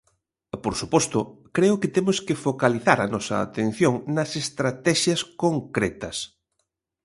Por 0.63 0.73
suposto, 0.81 1.19
creo 1.55 1.75
que 1.81 1.93
temos 1.95 2.17
que 2.25 2.39
focalizar 2.45 2.97
a 3.01 3.11
nosa 3.13 3.35
atención 3.47 3.93
nas 4.15 4.31
estratexias 4.43 5.21
concretas. 5.43 6.17